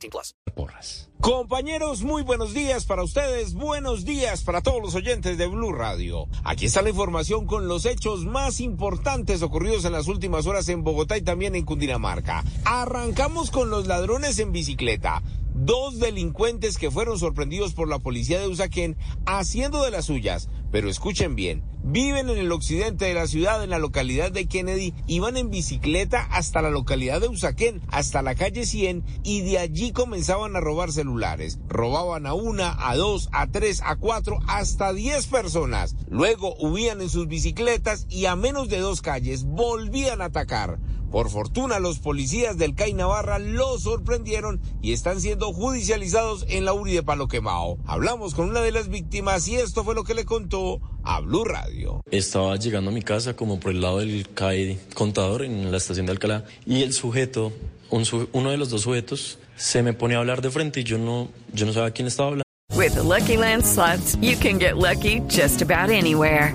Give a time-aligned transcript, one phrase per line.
[0.00, 0.34] 18 plus.
[0.54, 1.08] Porras.
[1.20, 3.54] Compañeros, muy buenos días para ustedes.
[3.54, 6.26] Buenos días para todos los oyentes de Blue Radio.
[6.44, 10.82] Aquí está la información con los hechos más importantes ocurridos en las últimas horas en
[10.82, 12.42] Bogotá y también en Cundinamarca.
[12.64, 15.22] Arrancamos con los ladrones en bicicleta
[15.54, 18.96] dos delincuentes que fueron sorprendidos por la policía de Usaquén
[19.26, 20.48] haciendo de las suyas.
[20.70, 24.94] Pero escuchen bien, viven en el occidente de la ciudad, en la localidad de Kennedy,
[25.08, 29.90] iban en bicicleta hasta la localidad de Usaquén, hasta la calle 100, y de allí
[29.90, 31.58] comenzaban a robar celulares.
[31.68, 35.96] Robaban a una, a dos, a tres, a cuatro, hasta diez personas.
[36.08, 40.78] Luego huían en sus bicicletas y a menos de dos calles volvían a atacar.
[41.10, 46.72] Por fortuna, los policías del CAI Navarra los sorprendieron y están siendo judicializados en la
[46.72, 47.78] URI de Palo Quemao.
[47.84, 51.44] Hablamos con una de las víctimas y esto fue lo que le contó a Blue
[51.44, 52.00] Radio.
[52.12, 56.06] Estaba llegando a mi casa como por el lado del CAI contador en la estación
[56.06, 57.52] de Alcalá y el sujeto,
[57.90, 60.96] un uno de los dos sujetos, se me pone a hablar de frente y yo
[60.96, 62.44] no, yo no sabía quién estaba hablando.
[62.76, 66.54] With the Lucky Land slots, you can get lucky just about anywhere.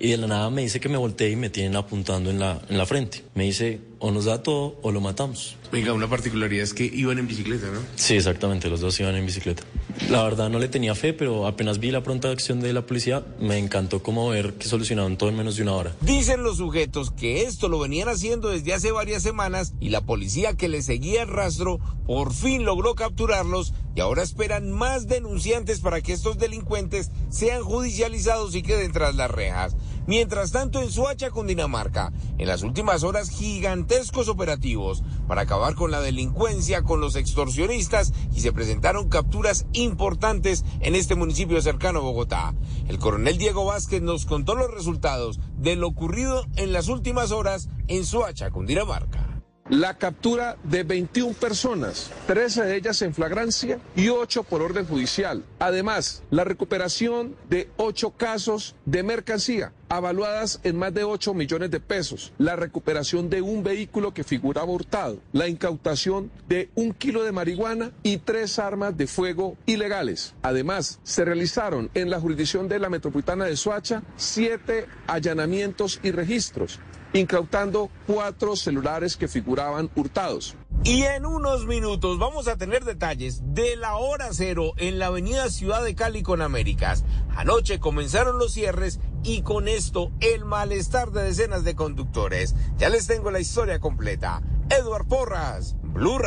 [0.00, 2.60] Y de la nada me dice que me volteé y me tienen apuntando en la,
[2.68, 3.22] en la frente.
[3.34, 5.56] Me dice, o nos da todo o lo matamos.
[5.70, 7.80] Venga, una particularidad es que iban en bicicleta, ¿no?
[7.94, 9.62] Sí, exactamente, los dos iban en bicicleta.
[10.10, 13.24] La verdad no le tenía fe, pero apenas vi la pronta acción de la policía,
[13.40, 15.92] me encantó como ver que solucionaron todo en menos de una hora.
[16.00, 20.56] Dicen los sujetos que esto lo venían haciendo desde hace varias semanas y la policía
[20.56, 26.00] que le seguía el rastro por fin logró capturarlos y ahora esperan más denunciantes para
[26.00, 29.76] que estos delincuentes sean judicializados y queden tras las rejas.
[30.06, 36.00] Mientras tanto, en Suacha, Cundinamarca, en las últimas horas, gigantescos operativos para acabar con la
[36.00, 42.54] delincuencia, con los extorsionistas y se presentaron capturas importantes en este municipio cercano a Bogotá.
[42.88, 47.68] El coronel Diego Vázquez nos contó los resultados de lo ocurrido en las últimas horas
[47.86, 49.31] en Suacha, Cundinamarca
[49.72, 55.44] la captura de 21 personas, 13 de ellas en flagrancia y 8 por orden judicial.
[55.58, 61.80] Además, la recuperación de 8 casos de mercancía avaluadas en más de 8 millones de
[61.80, 67.32] pesos, la recuperación de un vehículo que figuraba hurtado, la incautación de un kilo de
[67.32, 70.34] marihuana y tres armas de fuego ilegales.
[70.42, 76.78] Además, se realizaron en la jurisdicción de la Metropolitana de Soacha siete allanamientos y registros
[77.12, 80.56] incautando cuatro celulares que figuraban hurtados.
[80.84, 85.48] Y en unos minutos vamos a tener detalles de la hora cero en la avenida
[85.48, 87.04] Ciudad de Cali con Américas.
[87.36, 92.56] Anoche comenzaron los cierres y con esto el malestar de decenas de conductores.
[92.78, 94.42] Ya les tengo la historia completa.
[94.70, 96.18] Edward Porras, Blue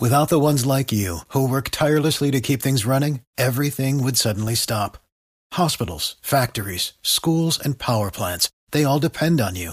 [0.00, 4.54] Without the ones like you, who work tirelessly to keep things running, everything would suddenly
[4.54, 4.98] stop.
[5.54, 9.72] Hospitals, factories, schools, and power plants, they all depend on you.